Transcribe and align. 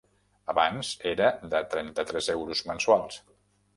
Abans 0.53 0.89
era 1.11 1.27
de 1.53 1.61
trenta-tres 1.75 2.31
euros 2.37 2.65
mensuals. 2.71 3.21